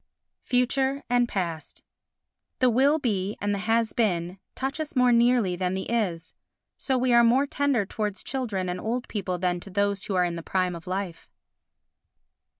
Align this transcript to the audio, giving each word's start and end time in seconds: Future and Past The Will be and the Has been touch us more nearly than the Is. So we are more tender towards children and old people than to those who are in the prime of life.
Future 0.41 1.03
and 1.11 1.27
Past 1.29 1.83
The 2.57 2.71
Will 2.71 2.97
be 2.97 3.37
and 3.39 3.53
the 3.53 3.59
Has 3.59 3.93
been 3.93 4.39
touch 4.55 4.79
us 4.79 4.95
more 4.95 5.11
nearly 5.11 5.55
than 5.55 5.75
the 5.75 5.87
Is. 5.91 6.33
So 6.75 6.97
we 6.97 7.13
are 7.13 7.23
more 7.23 7.45
tender 7.45 7.85
towards 7.85 8.23
children 8.23 8.67
and 8.67 8.79
old 8.81 9.07
people 9.07 9.37
than 9.37 9.59
to 9.59 9.69
those 9.69 10.05
who 10.05 10.15
are 10.15 10.25
in 10.25 10.37
the 10.37 10.41
prime 10.41 10.73
of 10.75 10.87
life. 10.87 11.29